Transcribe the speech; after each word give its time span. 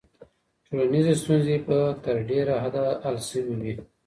ټولنيزې 0.65 1.13
ستونزې 1.21 1.55
به 1.65 1.77
تر 2.03 2.15
ډېره 2.29 2.53
حده 2.63 2.85
حل 3.03 3.17
سوي 3.29 3.53
وي. 3.61 3.73